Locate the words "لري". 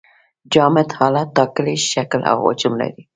2.81-3.01